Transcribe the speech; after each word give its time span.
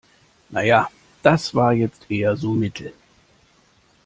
Na 0.49 0.61
ja, 0.63 0.89
das 1.21 1.53
war 1.53 1.73
jetzt 1.73 2.09
eher 2.09 2.35
so 2.35 2.53
mittel. 2.53 2.91